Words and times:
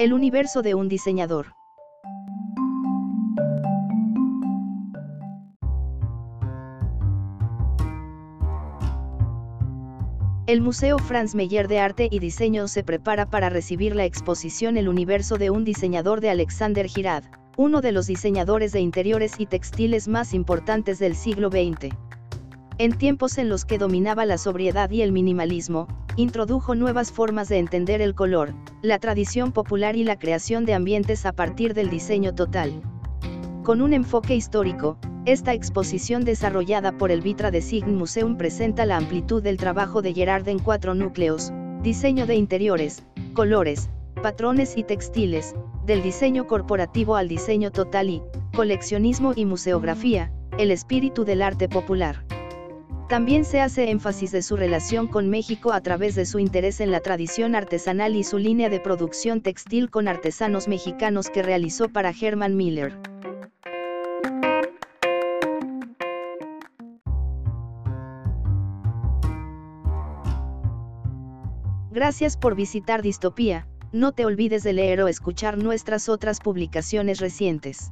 El 0.00 0.14
universo 0.14 0.62
de 0.62 0.74
un 0.74 0.88
diseñador. 0.88 1.52
El 10.46 10.62
Museo 10.62 10.98
Franz 10.98 11.34
Meyer 11.34 11.68
de 11.68 11.80
Arte 11.80 12.08
y 12.10 12.18
Diseño 12.18 12.66
se 12.66 12.82
prepara 12.82 13.26
para 13.28 13.50
recibir 13.50 13.94
la 13.94 14.06
exposición 14.06 14.78
El 14.78 14.88
universo 14.88 15.36
de 15.36 15.50
un 15.50 15.66
diseñador 15.66 16.22
de 16.22 16.30
Alexander 16.30 16.86
Girard, 16.88 17.24
uno 17.58 17.82
de 17.82 17.92
los 17.92 18.06
diseñadores 18.06 18.72
de 18.72 18.80
interiores 18.80 19.34
y 19.36 19.44
textiles 19.44 20.08
más 20.08 20.32
importantes 20.32 20.98
del 20.98 21.14
siglo 21.14 21.50
XX. 21.50 21.94
En 22.80 22.96
tiempos 22.96 23.36
en 23.36 23.50
los 23.50 23.66
que 23.66 23.76
dominaba 23.76 24.24
la 24.24 24.38
sobriedad 24.38 24.90
y 24.90 25.02
el 25.02 25.12
minimalismo, 25.12 25.86
introdujo 26.16 26.74
nuevas 26.74 27.12
formas 27.12 27.50
de 27.50 27.58
entender 27.58 28.00
el 28.00 28.14
color, 28.14 28.54
la 28.80 28.98
tradición 28.98 29.52
popular 29.52 29.96
y 29.96 30.04
la 30.04 30.18
creación 30.18 30.64
de 30.64 30.72
ambientes 30.72 31.26
a 31.26 31.32
partir 31.32 31.74
del 31.74 31.90
diseño 31.90 32.34
total. 32.34 32.80
Con 33.64 33.82
un 33.82 33.92
enfoque 33.92 34.34
histórico, 34.34 34.96
esta 35.26 35.52
exposición 35.52 36.24
desarrollada 36.24 36.96
por 36.96 37.10
el 37.10 37.20
Vitra 37.20 37.50
Design 37.50 37.96
Museum 37.96 38.38
presenta 38.38 38.86
la 38.86 38.96
amplitud 38.96 39.42
del 39.42 39.58
trabajo 39.58 40.00
de 40.00 40.14
Gerard 40.14 40.48
en 40.48 40.58
cuatro 40.58 40.94
núcleos, 40.94 41.52
diseño 41.82 42.24
de 42.24 42.36
interiores, 42.36 43.04
colores, 43.34 43.90
patrones 44.22 44.78
y 44.78 44.84
textiles, 44.84 45.54
del 45.84 46.02
diseño 46.02 46.46
corporativo 46.46 47.16
al 47.16 47.28
diseño 47.28 47.72
total 47.72 48.08
y, 48.08 48.22
coleccionismo 48.56 49.34
y 49.36 49.44
museografía, 49.44 50.32
el 50.56 50.70
espíritu 50.70 51.26
del 51.26 51.42
arte 51.42 51.68
popular. 51.68 52.24
También 53.10 53.44
se 53.44 53.60
hace 53.60 53.90
énfasis 53.90 54.30
de 54.30 54.40
su 54.40 54.54
relación 54.54 55.08
con 55.08 55.28
México 55.30 55.72
a 55.72 55.80
través 55.80 56.14
de 56.14 56.24
su 56.24 56.38
interés 56.38 56.80
en 56.80 56.92
la 56.92 57.00
tradición 57.00 57.56
artesanal 57.56 58.14
y 58.14 58.22
su 58.22 58.38
línea 58.38 58.68
de 58.68 58.78
producción 58.78 59.40
textil 59.40 59.90
con 59.90 60.06
artesanos 60.06 60.68
mexicanos 60.68 61.28
que 61.28 61.42
realizó 61.42 61.88
para 61.88 62.12
Herman 62.12 62.56
Miller. 62.56 62.96
Gracias 71.90 72.36
por 72.36 72.54
visitar 72.54 73.02
Distopía, 73.02 73.66
no 73.90 74.12
te 74.12 74.24
olvides 74.24 74.62
de 74.62 74.72
leer 74.72 75.02
o 75.02 75.08
escuchar 75.08 75.58
nuestras 75.58 76.08
otras 76.08 76.38
publicaciones 76.38 77.18
recientes. 77.18 77.90